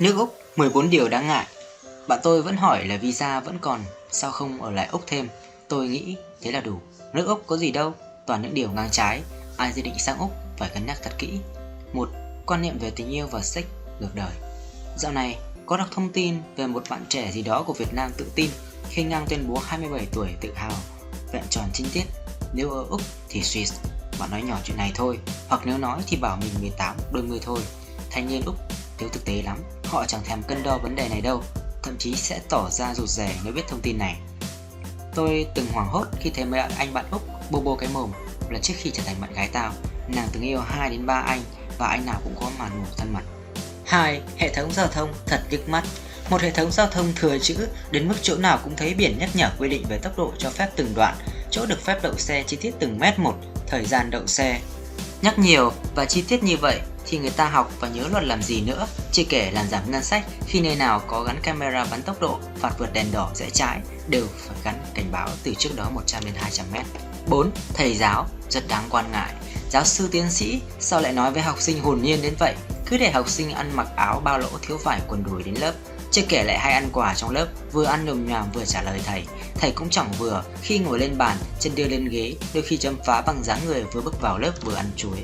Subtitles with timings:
[0.00, 1.46] Nước Úc 14 điều đáng ngại.
[2.08, 3.80] Bạn tôi vẫn hỏi là visa vẫn còn,
[4.10, 5.28] Sao không ở lại Úc thêm?
[5.68, 6.80] Tôi nghĩ thế là đủ.
[7.12, 7.94] Nước Úc có gì đâu,
[8.26, 9.22] Toàn những điều ngang trái.
[9.56, 11.38] Ai dự định sang Úc phải cân nhắc thật kỹ.
[11.92, 12.08] Một,
[12.46, 13.64] Quan niệm về tình yêu và sex
[14.00, 14.30] ngược đời.
[14.96, 18.10] Dạo này, có đọc thông tin về một bạn trẻ gì đó của Việt Nam
[18.16, 18.50] tự tin,
[18.88, 20.72] khi ngang tuyên bố 27 tuổi tự hào,
[21.32, 22.04] vẹn tròn chính tiết.
[22.52, 23.72] Nếu ở Úc thì Swiss.
[24.18, 27.40] Bạn nói nhỏ chuyện này thôi, hoặc nếu nói thì bảo mình 18 đôi mươi
[27.42, 27.60] thôi.
[28.10, 28.56] Thanh niên Úc
[29.00, 29.58] thiếu thực tế lắm.
[29.84, 31.42] Họ chẳng thèm cân đo vấn đề này đâu
[31.82, 34.16] thậm chí sẽ tỏ ra rụt rè nếu biết thông tin này.
[35.14, 38.10] Tôi từng hoảng hốt khi thấy mấy anh bạn Úc bô bô cái mồm
[38.50, 39.72] là trước khi trở thành bạn gái tao.
[40.08, 41.42] Nàng từng yêu 2 đến 3 anh
[41.78, 43.22] và anh nào cũng có màn ngủ thân mật.
[43.86, 44.20] 2.
[44.36, 45.84] Hệ thống giao thông thật nhức mắt.
[46.30, 49.30] Một hệ thống giao thông thừa chữ đến mức chỗ nào cũng thấy biển nhắc
[49.34, 51.16] nhở quy định về tốc độ cho phép từng đoạn,
[51.50, 53.34] chỗ được phép đậu xe chi tiết từng mét một,
[53.66, 54.60] thời gian đậu xe.
[55.22, 58.42] Nhắc nhiều và chi tiết như vậy thì người ta học và nhớ luật làm
[58.42, 62.02] gì nữa, chưa kể làm giảm ngân sách khi nơi nào có gắn camera bắn
[62.02, 65.70] tốc độ, phạt vượt đèn đỏ rẽ trái đều phải gắn cảnh báo từ trước
[65.76, 66.86] đó 100 đến 200 mét.
[67.28, 67.50] 4.
[67.74, 69.34] Thầy giáo rất đáng quan ngại.
[69.70, 72.54] Giáo sư tiến sĩ sao lại nói với học sinh hồn nhiên đến vậy?
[72.86, 75.72] Cứ để học sinh ăn mặc áo bao lỗ thiếu vải quần đùi đến lớp,
[76.10, 79.00] chưa kể lại hay ăn quà trong lớp, vừa ăn nồm nhòm vừa trả lời
[79.06, 79.24] thầy.
[79.54, 82.96] Thầy cũng chẳng vừa, khi ngồi lên bàn, chân đưa lên ghế, đôi khi chấm
[83.06, 85.18] phá bằng dáng người vừa bước vào lớp vừa ăn chuối.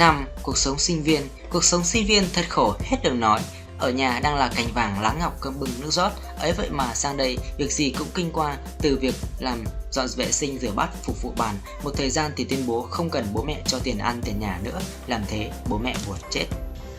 [0.00, 0.26] 5.
[0.42, 3.40] Cuộc sống sinh viên Cuộc sống sinh viên thật khổ hết đường nói.
[3.78, 6.94] Ở nhà đang là cành vàng lá ngọc cơm bưng nước rót, ấy vậy mà
[6.94, 10.88] sang đây việc gì cũng kinh qua, từ việc làm dọn vệ sinh rửa bát
[11.02, 13.98] phục vụ bàn, một thời gian thì tuyên bố không cần bố mẹ cho tiền
[13.98, 16.46] ăn tiền nhà nữa, làm thế bố mẹ buồn chết.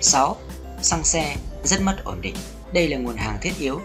[0.00, 0.36] 6.
[0.82, 2.34] Xăng xe rất mất ổn định
[2.72, 3.80] đây là nguồn hàng thiết yếu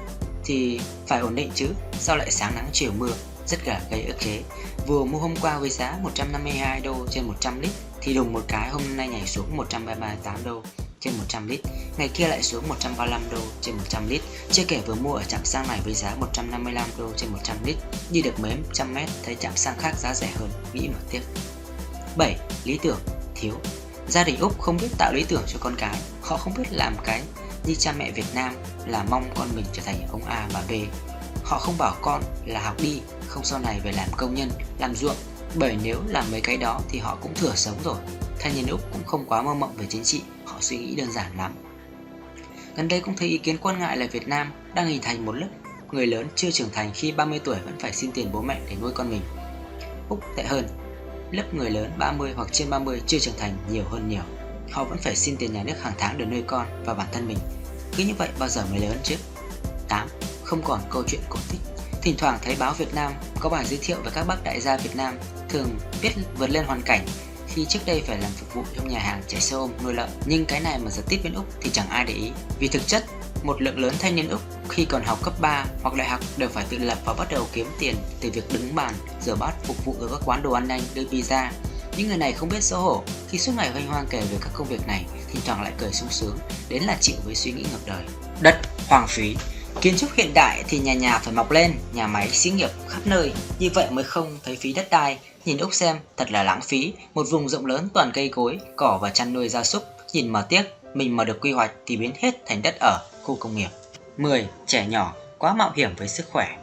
[0.45, 1.67] thì phải ổn định chứ,
[1.99, 3.13] sao lại sáng nắng chiều mưa,
[3.47, 4.41] rất cả gây ức chế.
[4.87, 7.71] Vừa mua hôm qua với giá 152 đô trên 100 lít
[8.03, 10.63] thì đùng một cái hôm nay nhảy xuống 138 đô
[10.99, 11.59] trên 100 lít,
[11.97, 14.21] ngày kia lại xuống 135 đô trên 100 lít.
[14.51, 17.75] Chưa kể vừa mua ở trạm xăng này với giá 155 đô trên 100 lít,
[18.11, 21.21] đi được mấy trăm mét thấy trạm xăng khác giá rẻ hơn, nghĩ mà tiếc.
[22.17, 22.35] 7.
[22.63, 22.99] Lý tưởng
[23.35, 23.53] thiếu
[24.07, 26.95] Gia đình Úc không biết tạo lý tưởng cho con cái, họ không biết làm
[27.03, 27.21] cái
[27.65, 28.55] như cha mẹ Việt Nam
[28.87, 30.71] là mong con mình trở thành ông A bà B.
[31.43, 34.49] Họ không bảo con là học đi, không sau này về làm công nhân,
[34.79, 35.15] làm ruộng,
[35.55, 37.97] bởi nếu làm mấy cái đó thì họ cũng thừa sống rồi.
[38.39, 41.11] Thanh niên Úc cũng không quá mơ mộng về chính trị, họ suy nghĩ đơn
[41.11, 41.51] giản lắm.
[42.75, 45.31] Gần đây cũng thấy ý kiến quan ngại là Việt Nam đang hình thành một
[45.31, 45.49] lớp
[45.91, 48.75] người lớn chưa trưởng thành khi 30 tuổi vẫn phải xin tiền bố mẹ để
[48.81, 49.21] nuôi con mình.
[50.09, 50.67] Úc tệ hơn,
[51.31, 54.23] lớp người lớn 30 hoặc trên 30 chưa trưởng thành nhiều hơn nhiều
[54.73, 57.27] họ vẫn phải xin tiền nhà nước hàng tháng để nuôi con và bản thân
[57.27, 57.37] mình.
[57.97, 59.15] Cứ như vậy bao giờ mới lớn chứ?
[59.87, 60.07] 8.
[60.43, 61.72] Không còn câu chuyện cổ tích
[62.03, 64.77] Thỉnh thoảng thấy báo Việt Nam có bài giới thiệu về các bác đại gia
[64.77, 65.17] Việt Nam
[65.49, 65.69] thường
[66.01, 67.05] biết vượt lên hoàn cảnh
[67.47, 70.09] khi trước đây phải làm phục vụ trong nhà hàng chạy xe ôm nuôi lợn.
[70.25, 72.31] Nhưng cái này mà giật tít bên Úc thì chẳng ai để ý.
[72.59, 73.05] Vì thực chất
[73.43, 76.49] một lượng lớn thanh niên Úc khi còn học cấp 3 hoặc đại học đều
[76.49, 79.85] phải tự lập và bắt đầu kiếm tiền từ việc đứng bàn, rửa bát phục
[79.85, 81.49] vụ ở các quán đồ ăn nhanh đưa pizza.
[81.97, 83.03] Những người này không biết xấu hổ.
[83.29, 85.91] Khi suốt ngày hoanh hoang kể về các công việc này, thỉnh thoảng lại cười
[85.91, 86.37] sung sướng,
[86.69, 88.03] đến là chịu với suy nghĩ ngược đời.
[88.41, 89.35] Đất, hoang phí.
[89.83, 93.01] Kiến trúc hiện đại thì nhà nhà phải mọc lên, nhà máy, xí nghiệp khắp
[93.05, 95.17] nơi, như vậy mới không thấy phí đất đai.
[95.45, 98.99] Nhìn Úc xem, thật là lãng phí, một vùng rộng lớn toàn cây cối, cỏ
[99.01, 99.83] và chăn nuôi gia súc,
[100.13, 103.35] nhìn mà tiếc, mình mà được quy hoạch thì biến hết thành đất ở, khu
[103.35, 103.67] công nghiệp.
[104.17, 104.47] 10.
[104.67, 106.57] Trẻ nhỏ, quá mạo hiểm với sức khỏe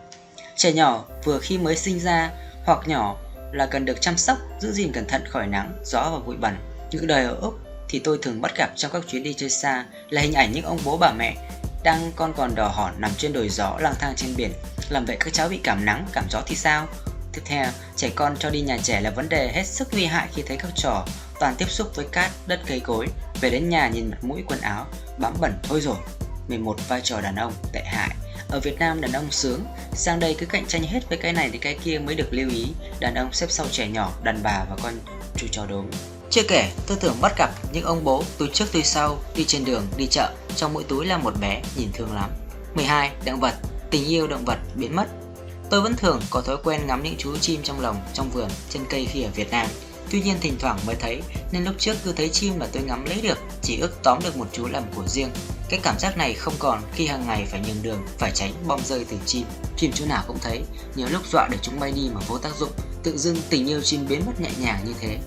[0.56, 2.30] Trẻ nhỏ vừa khi mới sinh ra
[2.64, 3.16] hoặc nhỏ
[3.53, 6.56] là cần được chăm sóc, giữ gìn cẩn thận khỏi nắng, gió và bụi bẩn.
[6.91, 9.84] Những đời ở Úc thì tôi thường bắt gặp trong các chuyến đi chơi xa
[10.10, 11.36] là hình ảnh những ông bố bà mẹ
[11.82, 14.52] đang con còn đỏ hỏn nằm trên đồi gió lang thang trên biển.
[14.88, 16.86] Làm vậy các cháu bị cảm nắng, cảm gió thì sao?
[17.32, 20.28] Tiếp theo, trẻ con cho đi nhà trẻ là vấn đề hết sức nguy hại
[20.34, 21.06] khi thấy các trò
[21.41, 23.06] toàn tiếp xúc với cát, đất cây cối.
[23.41, 24.86] Về đến nhà nhìn mặt mũi quần áo,
[25.18, 25.96] bám bẩn thôi rồi.
[26.48, 28.10] 11 vai trò đàn ông tệ hại
[28.50, 31.50] ở Việt Nam đàn ông sướng, sang đây cứ cạnh tranh hết với cái này
[31.52, 32.66] thì cái kia mới được lưu ý,
[33.00, 34.94] đàn ông xếp sau trẻ nhỏ, đàn bà và con
[35.36, 35.86] chú chó đốm.
[36.30, 39.65] Chưa kể, tôi tưởng bắt gặp những ông bố túi trước túi sau, đi trên
[39.65, 42.30] đường, đi chợ, trong mỗi túi là một bé, nhìn thương lắm.
[42.74, 43.10] 12.
[43.24, 43.54] Động vật,
[43.91, 45.06] tình yêu động vật biến mất.
[45.71, 48.82] Tôi vẫn thường có thói quen ngắm những chú chim trong lồng, trong vườn, trên
[48.88, 49.66] cây khi ở Việt Nam.
[50.10, 51.22] Tuy nhiên thỉnh thoảng mới thấy,
[51.53, 54.36] nên lúc trước cứ thấy chim là tôi ngắm lấy được, chỉ ước tóm được
[54.36, 55.30] một chú làm của riêng.
[55.68, 58.80] Cái cảm giác này không còn khi hàng ngày phải nhường đường, phải tránh bom
[58.84, 59.44] rơi từ chim.
[59.77, 60.60] Chim chỗ nào cũng thấy,
[60.97, 62.72] nhiều lúc dọa để chúng bay đi mà vô tác dụng,
[63.03, 65.18] tự dưng tình yêu chim biến mất nhẹ nhàng như thế.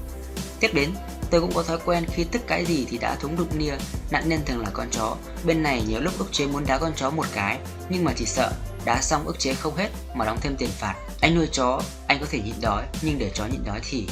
[0.64, 0.94] Tiếp đến,
[1.30, 3.74] tôi cũng có thói quen khi tức cái gì thì đã thúng đụng nia,
[4.12, 5.16] nạn nhân thường là con chó.
[5.44, 7.58] Bên này nhiều lúc ức chế muốn đá con chó một cái,
[7.90, 8.52] nhưng mà chỉ sợ
[8.86, 10.96] đá xong ức chế không hết mà đóng thêm tiền phạt.
[11.22, 14.08] Anh nuôi chó, anh có thể nhịn đói, nhưng để chó nhịn đói thì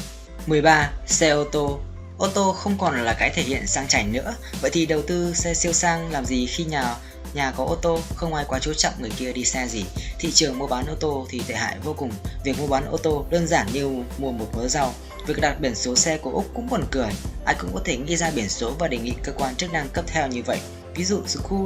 [0.47, 0.91] 13.
[1.07, 1.79] Xe ô tô
[2.17, 5.33] Ô tô không còn là cái thể hiện sang chảnh nữa Vậy thì đầu tư
[5.33, 6.95] xe siêu sang làm gì khi nhà
[7.33, 9.85] nhà có ô tô, không ai quá chú trọng người kia đi xe gì.
[10.19, 12.11] Thị trường mua bán ô tô thì tệ hại vô cùng.
[12.43, 14.93] Việc mua bán ô tô đơn giản như mua một mớ rau.
[15.27, 17.09] Việc đặt biển số xe của Úc cũng buồn cười.
[17.45, 19.89] Ai cũng có thể ghi ra biển số và đề nghị cơ quan chức năng
[19.89, 20.59] cấp theo như vậy.
[20.95, 21.65] Ví dụ school,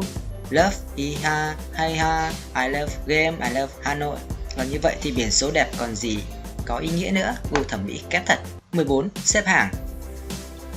[0.50, 4.18] love, iha, hay ha, I love game, I love Hanoi.
[4.58, 6.18] và như vậy thì biển số đẹp còn gì
[6.66, 8.40] có ý nghĩa nữa, gu thẩm mỹ kém thật.
[8.72, 9.10] 14.
[9.24, 9.70] Xếp hàng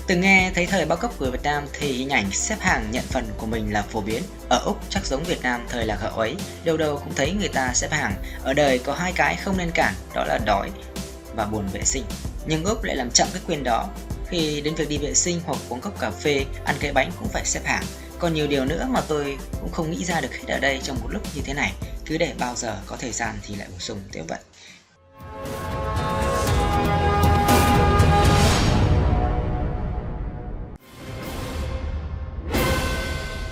[0.07, 3.05] Từng nghe thấy thời bao cấp của Việt Nam thì hình ảnh xếp hàng nhận
[3.05, 4.23] phần của mình là phổ biến.
[4.49, 7.49] Ở Úc chắc giống Việt Nam thời lạc hậu ấy, đâu đâu cũng thấy người
[7.49, 8.15] ta xếp hàng.
[8.43, 10.71] Ở đời có hai cái không nên cản, đó là đói
[11.37, 12.05] và buồn vệ sinh.
[12.49, 13.89] Nhưng ước lại làm chậm cái quyền đó.
[14.29, 17.29] Khi đến việc đi vệ sinh hoặc uống cốc cà phê, ăn cái bánh cũng
[17.29, 17.85] phải xếp hàng.
[18.19, 21.00] Còn nhiều điều nữa mà tôi cũng không nghĩ ra được hết ở đây trong
[21.00, 21.73] một lúc như thế này.
[22.06, 24.39] Cứ để bao giờ có thời gian thì lại bổ sung tiếp vậy.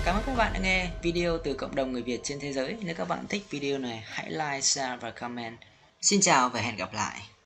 [0.05, 2.75] Cảm ơn các bạn đã nghe video từ cộng đồng người Việt trên thế giới.
[2.81, 5.57] Nếu các bạn thích video này, hãy like, share và comment.
[6.01, 7.21] Xin chào và hẹn gặp lại.